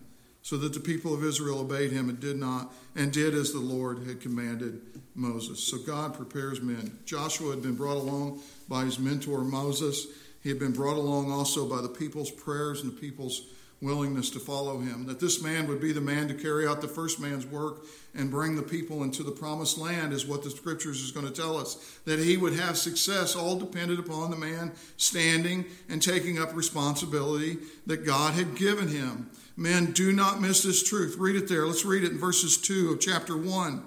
[0.49, 3.59] so that the people of Israel obeyed him and did not and did as the
[3.59, 4.81] Lord had commanded
[5.13, 5.63] Moses.
[5.63, 6.97] So God prepares men.
[7.05, 10.07] Joshua had been brought along by his mentor Moses.
[10.41, 13.43] He had been brought along also by the people's prayers and the people's
[13.79, 15.05] willingness to follow him.
[15.05, 17.85] That this man would be the man to carry out the first man's work
[18.15, 21.31] and bring the people into the promised land is what the scriptures is going to
[21.31, 21.99] tell us.
[22.05, 27.57] That he would have success all depended upon the man standing and taking up responsibility
[27.85, 29.29] that God had given him.
[29.59, 31.17] Men, do not miss this truth.
[31.17, 31.67] Read it there.
[31.67, 33.83] Let's read it in verses 2 of chapter 1.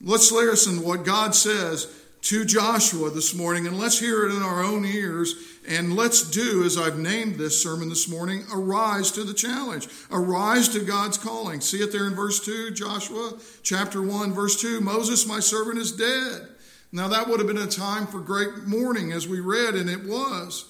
[0.00, 1.86] Let's listen what God says
[2.22, 5.36] to Joshua this morning, and let's hear it in our own ears.
[5.68, 9.86] And let's do, as I've named this sermon this morning, arise to the challenge.
[10.10, 11.60] Arise to God's calling.
[11.60, 14.80] See it there in verse 2, Joshua chapter 1, verse 2.
[14.80, 16.48] Moses, my servant, is dead.
[16.90, 20.02] Now, that would have been a time for great mourning, as we read, and it
[20.02, 20.64] was.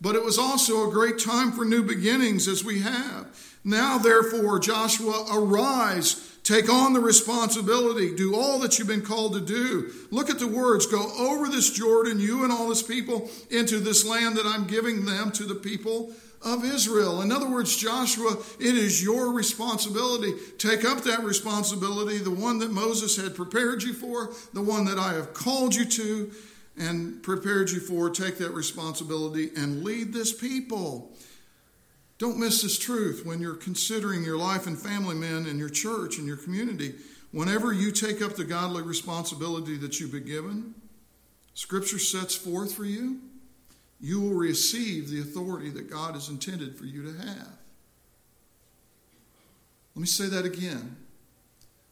[0.00, 3.47] But it was also a great time for new beginnings, as we have.
[3.64, 8.16] Now, therefore, Joshua, arise Take on the responsibility.
[8.16, 9.92] Do all that you've been called to do.
[10.10, 10.86] Look at the words.
[10.86, 15.04] Go over this Jordan, you and all this people, into this land that I'm giving
[15.04, 16.10] them to the people
[16.42, 17.20] of Israel.
[17.20, 20.32] In other words, Joshua, it is your responsibility.
[20.56, 24.98] Take up that responsibility, the one that Moses had prepared you for, the one that
[24.98, 26.32] I have called you to
[26.78, 28.08] and prepared you for.
[28.08, 31.12] Take that responsibility and lead this people.
[32.18, 36.18] Don't miss this truth when you're considering your life and family men and your church
[36.18, 36.94] and your community.
[37.30, 40.74] Whenever you take up the godly responsibility that you've been given,
[41.54, 43.20] Scripture sets forth for you,
[44.00, 47.52] you will receive the authority that God has intended for you to have.
[49.94, 50.96] Let me say that again.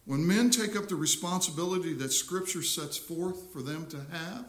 [0.04, 4.44] When men take up the responsibility that Scripture sets forth for them to have,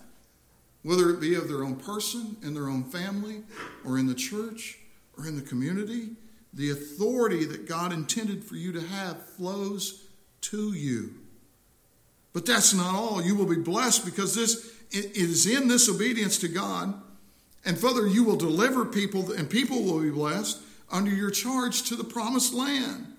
[0.83, 3.41] whether it be of their own person, in their own family,
[3.83, 4.77] or in the church,
[5.17, 6.11] or in the community.
[6.53, 10.07] The authority that God intended for you to have flows
[10.41, 11.13] to you.
[12.33, 13.21] But that's not all.
[13.21, 16.93] You will be blessed because this it is in this obedience to God.
[17.65, 21.95] And further, you will deliver people, and people will be blessed under your charge to
[21.95, 23.13] the promised land.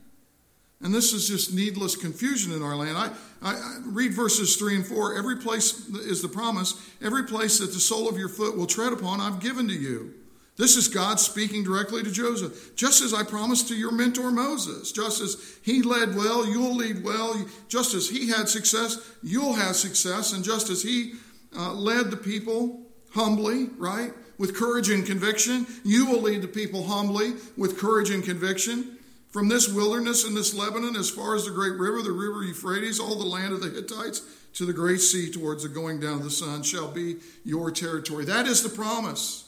[0.80, 2.96] And this is just needless confusion in our land.
[2.96, 3.11] I,
[3.42, 5.16] I, I, read verses 3 and 4.
[5.16, 6.80] Every place is the promise.
[7.02, 10.14] Every place that the sole of your foot will tread upon, I've given to you.
[10.59, 12.75] This is God speaking directly to Joseph.
[12.75, 17.05] Just as I promised to your mentor Moses, just as he led well, you'll lead
[17.05, 17.40] well.
[17.68, 20.33] Just as he had success, you'll have success.
[20.33, 21.12] And just as he
[21.57, 22.83] uh, led the people
[23.14, 28.25] humbly, right, with courage and conviction, you will lead the people humbly with courage and
[28.25, 28.99] conviction.
[29.31, 32.99] From this wilderness and this Lebanon, as far as the great river, the river Euphrates,
[32.99, 34.23] all the land of the Hittites,
[34.55, 38.25] to the great sea towards the going down of the sun, shall be your territory.
[38.25, 39.47] That is the promise.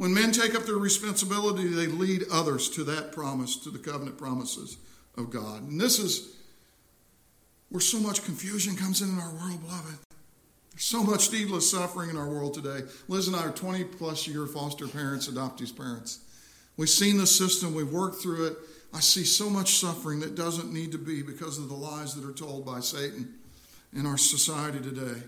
[0.00, 4.16] When men take up their responsibility, they lead others to that promise, to the covenant
[4.16, 4.78] promises
[5.18, 5.68] of God.
[5.68, 6.36] And this is
[7.68, 9.98] where so much confusion comes in in our world, beloved.
[10.70, 12.80] There's so much needless suffering in our world today.
[13.08, 16.20] Liz and I are 20 plus year foster parents, adoptees parents.
[16.78, 18.56] We've seen the system, we've worked through it.
[18.94, 22.26] I see so much suffering that doesn't need to be because of the lies that
[22.26, 23.34] are told by Satan
[23.94, 25.20] in our society today.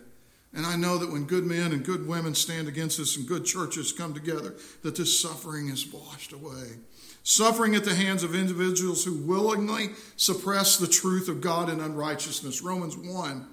[0.54, 3.44] And I know that when good men and good women stand against us and good
[3.44, 6.78] churches come together, that this suffering is washed away.
[7.22, 12.62] Suffering at the hands of individuals who willingly suppress the truth of God in unrighteousness.
[12.62, 13.46] Romans 1.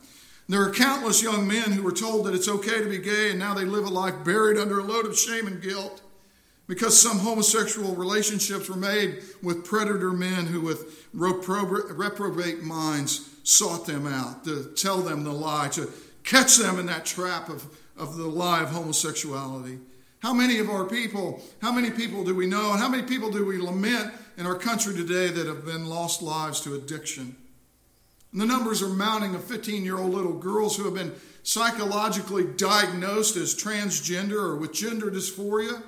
[0.49, 3.39] There are countless young men who were told that it's okay to be gay, and
[3.39, 6.01] now they live a life buried under a load of shame and guilt
[6.69, 14.05] because some homosexual relationships were made with predator men who, with reprobate minds, sought them
[14.05, 15.91] out to tell them the lie, to
[16.23, 17.65] catch them in that trap of,
[17.97, 19.79] of the lie of homosexuality.
[20.19, 23.32] How many of our people, how many people do we know, and how many people
[23.32, 27.36] do we lament in our country today that have been lost lives to addiction?
[28.32, 32.43] And the numbers are mounting of 15 year old little girls who have been psychologically
[32.43, 35.82] diagnosed as transgender or with gender dysphoria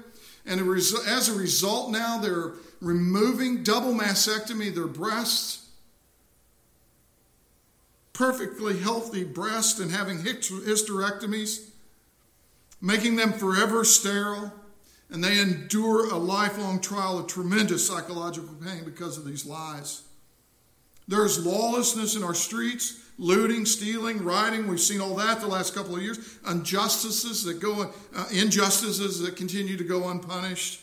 [0.45, 5.60] and as a result, now they're removing double mastectomy their breasts,
[8.21, 11.71] perfectly healthy breasts, and having hysterectomies,
[12.79, 14.53] making them forever sterile.
[15.09, 20.03] And they endure a lifelong trial of tremendous psychological pain because of these lies.
[21.07, 24.67] There's lawlessness in our streets looting, stealing, rioting.
[24.67, 26.19] We've seen all that the last couple of years.
[26.47, 30.79] Injustices that go, uh, injustices that continue to go unpunished.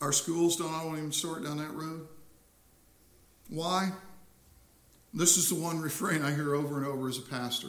[0.00, 2.08] Our schools don't I won't even start down that road.
[3.48, 3.90] Why?
[5.14, 7.68] This is the one refrain I hear over and over as a pastor.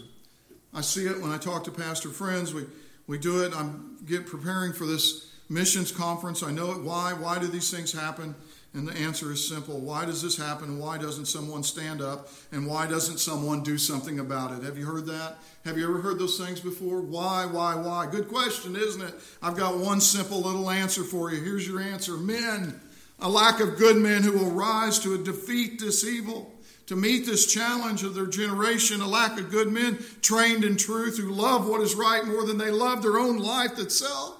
[0.73, 2.53] I see it when I talk to pastor friends.
[2.53, 2.63] We,
[3.07, 3.53] we do it.
[3.55, 6.43] I'm get preparing for this missions conference.
[6.43, 6.81] I know it.
[6.81, 7.13] Why?
[7.13, 8.35] Why do these things happen?
[8.73, 9.79] And the answer is simple.
[9.79, 10.77] Why does this happen?
[10.77, 12.29] Why doesn't someone stand up?
[12.51, 14.63] And why doesn't someone do something about it?
[14.63, 15.37] Have you heard that?
[15.65, 17.01] Have you ever heard those things before?
[17.01, 18.05] Why, why, why?
[18.11, 19.15] Good question, isn't it?
[19.41, 21.41] I've got one simple little answer for you.
[21.41, 22.79] Here's your answer Men,
[23.21, 26.53] a lack of good men who will rise to defeat this evil.
[26.87, 31.17] To meet this challenge of their generation, a lack of good men trained in truth
[31.17, 34.37] who love what is right more than they love their own life itself.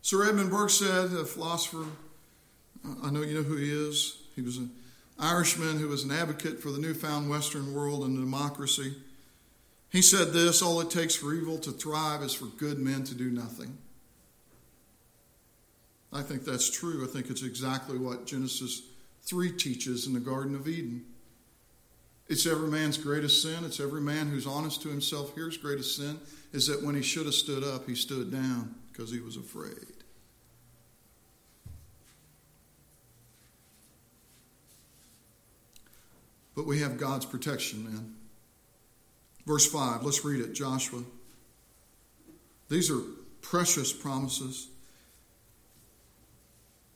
[0.00, 1.84] Sir Edmund Burke said, a philosopher,
[2.84, 4.22] uh, I know you know who he is.
[4.34, 4.70] He was an
[5.18, 8.94] Irishman who was an advocate for the newfound Western world and democracy.
[9.90, 13.14] He said this all it takes for evil to thrive is for good men to
[13.14, 13.76] do nothing.
[16.12, 17.04] I think that's true.
[17.04, 18.82] I think it's exactly what Genesis
[19.22, 21.04] 3 teaches in the Garden of Eden.
[22.28, 23.64] It's every man's greatest sin.
[23.64, 26.18] It's every man who's honest to himself here's greatest sin
[26.52, 29.86] is that when he should have stood up, he stood down because he was afraid.
[36.54, 38.14] But we have God's protection, man.
[39.46, 41.02] Verse 5, let's read it, Joshua.
[42.68, 43.00] These are
[43.40, 44.68] precious promises.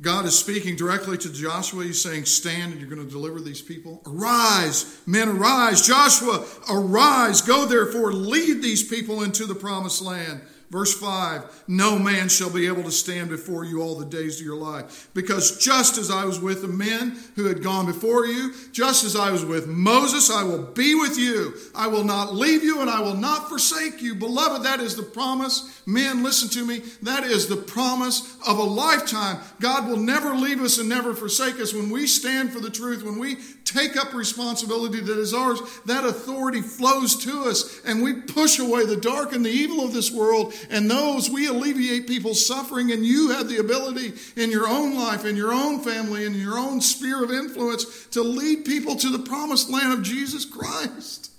[0.04, 1.84] God is speaking directly to Joshua.
[1.84, 4.02] He's saying, Stand and you're going to deliver these people.
[4.06, 5.86] Arise, men, arise.
[5.86, 7.40] Joshua, arise.
[7.40, 10.42] Go therefore, lead these people into the promised land.
[10.70, 14.46] Verse 5 No man shall be able to stand before you all the days of
[14.46, 15.08] your life.
[15.14, 19.14] Because just as I was with the men who had gone before you, just as
[19.14, 21.54] I was with Moses, I will be with you.
[21.74, 24.14] I will not leave you and I will not forsake you.
[24.14, 25.82] Beloved, that is the promise.
[25.86, 26.82] Men, listen to me.
[27.02, 29.38] That is the promise of a lifetime.
[29.60, 33.04] God will never leave us and never forsake us when we stand for the truth,
[33.04, 38.14] when we take up responsibility that is ours, that authority flows to us and we
[38.14, 42.44] push away the dark and the evil of this world and those we alleviate people's
[42.44, 46.34] suffering and you have the ability in your own life, in your own family, in
[46.34, 51.33] your own sphere of influence to lead people to the promised land of Jesus Christ.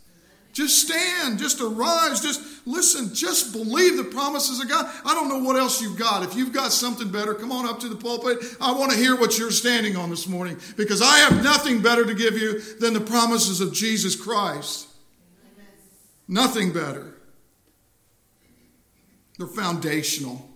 [0.56, 4.89] Just stand, just arise, just listen, just believe the promises of God.
[5.03, 6.24] I don't know what else you've got.
[6.24, 8.38] If you've got something better, come on up to the pulpit.
[8.62, 12.06] I want to hear what you're standing on this morning because I have nothing better
[12.06, 14.88] to give you than the promises of Jesus Christ.
[15.43, 15.68] Amen.
[16.30, 17.16] Nothing better.
[19.38, 20.49] They're foundational.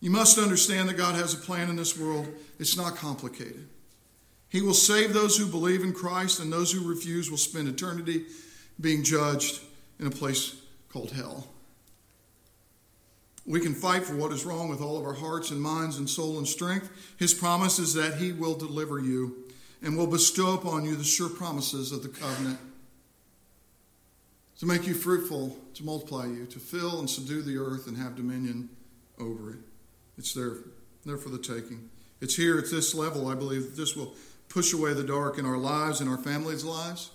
[0.00, 2.28] You must understand that God has a plan in this world.
[2.58, 3.68] It's not complicated.
[4.54, 8.26] He will save those who believe in Christ, and those who refuse will spend eternity
[8.80, 9.60] being judged
[9.98, 10.54] in a place
[10.88, 11.48] called hell.
[13.44, 16.08] We can fight for what is wrong with all of our hearts and minds and
[16.08, 16.88] soul and strength.
[17.18, 19.42] His promise is that He will deliver you
[19.82, 22.60] and will bestow upon you the sure promises of the covenant
[24.60, 28.14] to make you fruitful, to multiply you, to fill and subdue the earth and have
[28.14, 28.68] dominion
[29.18, 29.58] over it.
[30.16, 30.58] It's there,
[31.04, 31.90] there for the taking.
[32.20, 34.14] It's here at this level, I believe, that this will
[34.48, 37.10] push away the dark in our lives and our families' lives.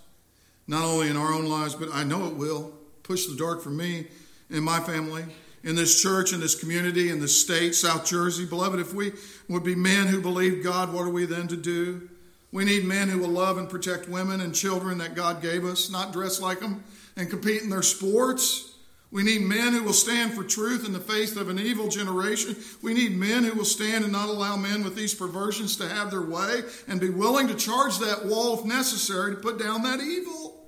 [0.67, 2.73] Not only in our own lives, but I know it will
[3.03, 4.07] push the dark for me
[4.51, 5.25] and my family,
[5.63, 8.45] in this church, in this community, in this state, South Jersey.
[8.45, 9.11] Beloved, if we
[9.47, 12.09] would be men who believe God, what are we then to do?
[12.51, 15.89] We need men who will love and protect women and children that God gave us,
[15.89, 16.83] not dress like them
[17.15, 18.68] and compete in their sports.
[19.11, 22.55] We need men who will stand for truth in the face of an evil generation.
[22.83, 26.11] We need men who will stand and not allow men with these perversions to have
[26.11, 29.99] their way and be willing to charge that wall if necessary to put down that
[29.99, 30.67] evil.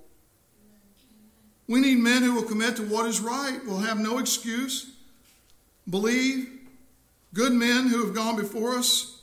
[1.68, 4.92] We need men who will commit to what is right, will have no excuse,
[5.90, 6.50] believe.
[7.34, 9.22] Good men who have gone before us,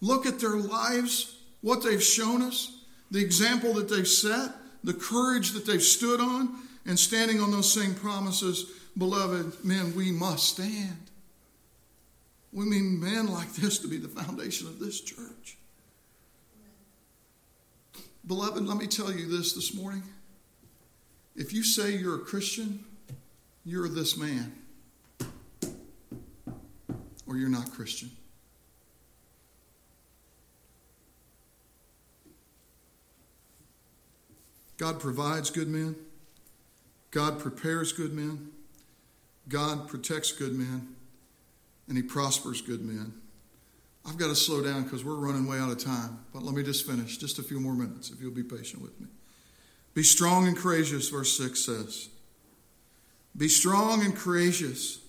[0.00, 4.52] look at their lives, what they've shown us, the example that they've set,
[4.84, 10.10] the courage that they've stood on and standing on those same promises, beloved men, we
[10.10, 11.10] must stand.
[12.52, 15.56] We mean men like this to be the foundation of this church.
[18.26, 20.02] Beloved, let me tell you this this morning.
[21.34, 22.84] If you say you're a Christian,
[23.64, 24.52] you're this man,
[27.26, 28.10] or you're not Christian.
[34.76, 35.96] God provides good men.
[37.12, 38.48] God prepares good men,
[39.48, 40.96] God protects good men,
[41.86, 43.12] and He prospers good men.
[44.04, 46.62] I've got to slow down because we're running way out of time, but let me
[46.64, 49.06] just finish just a few more minutes if you'll be patient with me.
[49.94, 52.08] Be strong and courageous, verse 6 says.
[53.36, 55.01] Be strong and courageous.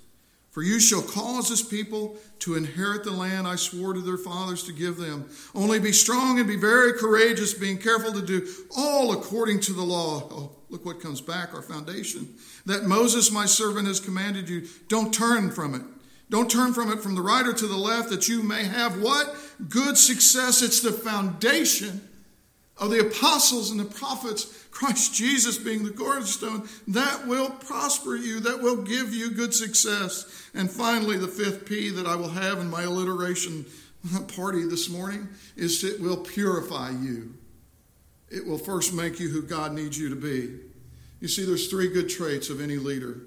[0.53, 4.61] For you shall cause this people to inherit the land I swore to their fathers
[4.65, 5.27] to give them.
[5.55, 8.47] Only be strong and be very courageous, being careful to do
[8.77, 10.27] all according to the law.
[10.29, 12.35] Oh, look what comes back, our foundation.
[12.67, 14.67] That Moses, my servant, has commanded you.
[14.89, 15.81] Don't turn from it.
[16.29, 19.01] Don't turn from it from the right or to the left, that you may have
[19.01, 19.35] what?
[19.69, 20.61] Good success.
[20.61, 22.07] It's the foundation
[22.77, 28.39] of the apostles and the prophets Christ Jesus being the cornerstone, that will prosper you,
[28.41, 30.49] that will give you good success.
[30.55, 33.65] And finally, the fifth P that I will have in my alliteration
[34.35, 37.33] party this morning is it will purify you.
[38.29, 40.59] It will first make you who God needs you to be.
[41.19, 43.21] You see, there's three good traits of any leader.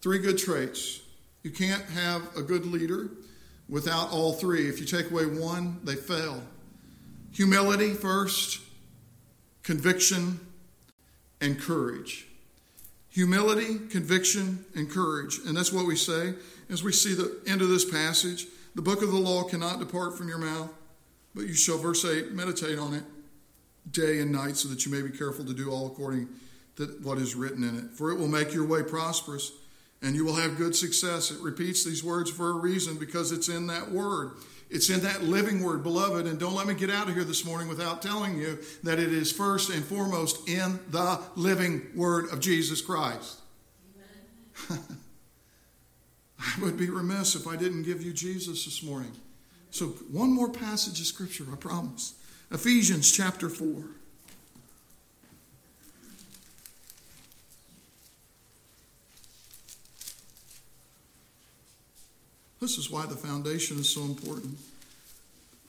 [0.00, 1.00] Three good traits.
[1.42, 3.10] You can't have a good leader
[3.68, 4.68] without all three.
[4.68, 6.42] If you take away one, they fail.
[7.32, 8.60] Humility first,
[9.62, 10.40] conviction,
[11.40, 12.26] and courage.
[13.10, 15.38] Humility, conviction, and courage.
[15.46, 16.34] And that's what we say
[16.70, 18.46] as we see the end of this passage.
[18.74, 20.70] The book of the law cannot depart from your mouth,
[21.34, 23.04] but you shall, verse 8, meditate on it
[23.90, 26.28] day and night so that you may be careful to do all according
[26.76, 27.90] to what is written in it.
[27.92, 29.52] For it will make your way prosperous
[30.02, 31.30] and you will have good success.
[31.30, 34.32] It repeats these words for a reason because it's in that word.
[34.70, 36.26] It's in that living word, beloved.
[36.26, 39.12] And don't let me get out of here this morning without telling you that it
[39.12, 43.38] is first and foremost in the living word of Jesus Christ.
[44.70, 49.12] I would be remiss if I didn't give you Jesus this morning.
[49.70, 52.14] So, one more passage of scripture, I promise.
[52.50, 53.84] Ephesians chapter 4.
[62.60, 64.58] This is why the foundation is so important.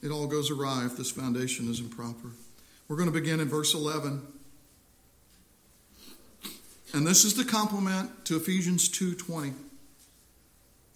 [0.02, 2.30] It all goes awry if this foundation is improper.
[2.88, 4.22] We're going to begin in verse 11.
[6.92, 9.54] And this is the complement to Ephesians 2:20.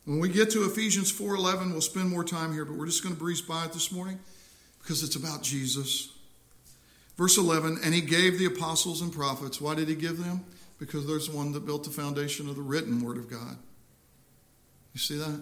[0.04, 3.14] When we get to Ephesians 4:11, we'll spend more time here, but we're just going
[3.14, 4.18] to breeze by it this morning
[4.80, 6.10] Because it's about Jesus.
[7.16, 9.60] Verse 11, and he gave the apostles and prophets.
[9.60, 10.44] Why did he give them?
[10.78, 13.56] Because there's one that built the foundation of the written word of God.
[14.92, 15.40] You see that?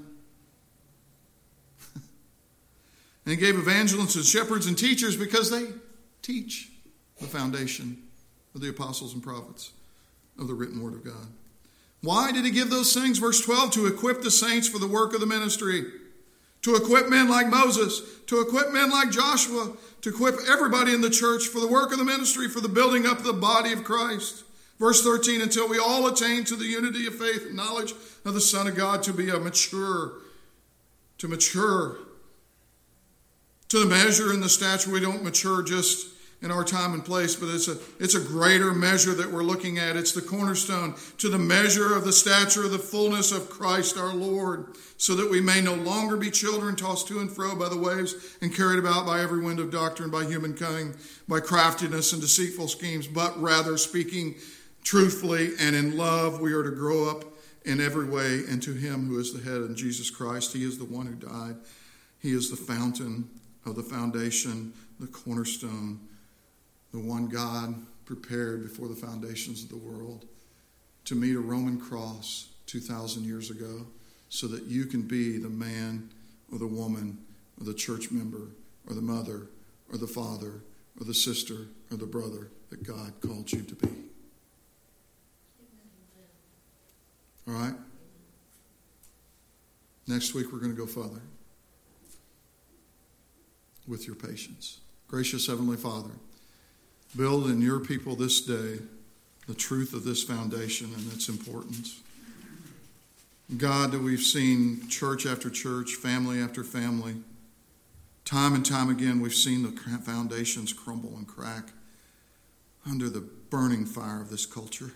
[3.24, 5.66] And he gave evangelists and shepherds and teachers because they
[6.22, 6.70] teach
[7.20, 8.02] the foundation
[8.54, 9.72] of the apostles and prophets
[10.38, 11.28] of the written word of God.
[12.02, 13.18] Why did he give those things?
[13.18, 15.84] Verse 12 to equip the saints for the work of the ministry,
[16.62, 21.10] to equip men like Moses, to equip men like Joshua, to equip everybody in the
[21.10, 23.84] church for the work of the ministry, for the building up of the body of
[23.84, 24.44] Christ.
[24.80, 27.92] Verse 13 until we all attain to the unity of faith and knowledge
[28.24, 30.14] of the Son of God to be a mature,
[31.18, 31.98] to mature,
[33.72, 34.90] to the measure and the stature.
[34.90, 36.08] We don't mature just
[36.42, 39.78] in our time and place, but it's a, it's a greater measure that we're looking
[39.78, 39.96] at.
[39.96, 44.12] It's the cornerstone to the measure of the stature of the fullness of Christ our
[44.12, 47.78] Lord, so that we may no longer be children tossed to and fro by the
[47.78, 50.94] waves and carried about by every wind of doctrine, by human cunning,
[51.26, 54.34] by craftiness and deceitful schemes, but rather speaking
[54.84, 57.24] truthfully and in love, we are to grow up
[57.64, 60.52] in every way into Him who is the head in Jesus Christ.
[60.52, 61.56] He is the one who died,
[62.20, 63.30] He is the fountain
[63.64, 66.00] of the foundation, the cornerstone
[66.92, 70.26] the one God prepared before the foundations of the world
[71.06, 73.86] to meet a Roman cross 2,000 years ago
[74.28, 76.10] so that you can be the man
[76.52, 77.18] or the woman
[77.58, 78.48] or the church member
[78.88, 79.46] or the mother
[79.90, 80.60] or the father
[81.00, 83.88] or the sister or the brother that God called you to be.
[87.48, 87.74] All right?
[90.06, 91.22] Next week, we're going to go further
[93.86, 94.80] with your patience.
[95.08, 96.12] Gracious Heavenly Father,
[97.14, 98.78] Build in your people this day
[99.46, 102.00] the truth of this foundation and its importance.
[103.58, 107.16] God, that we've seen church after church, family after family,
[108.24, 111.68] time and time again, we've seen the foundations crumble and crack
[112.88, 113.20] under the
[113.50, 114.92] burning fire of this culture.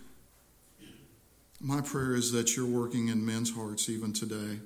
[1.60, 4.60] My prayer is that you're working in men's hearts even today.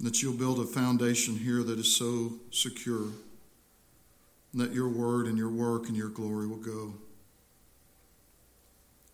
[0.00, 3.08] That you'll build a foundation here that is so secure
[4.54, 6.94] that your word and your work and your glory will go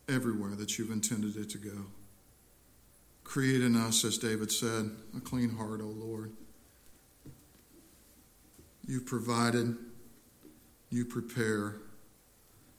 [0.09, 1.87] everywhere that you've intended it to go.
[3.25, 6.33] Create in us, as David said, a clean heart, O Lord.
[8.87, 9.77] You provided,
[10.91, 11.77] you prepare,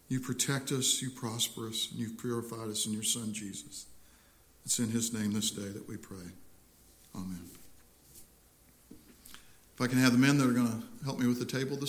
[0.07, 3.87] you protect us, you prosper us, and you've purified us in your Son Jesus.
[4.63, 6.31] It's in his name this day that we pray.
[7.15, 7.54] Amen.
[9.75, 11.75] If I can have the men that are going to help me with the table
[11.75, 11.83] this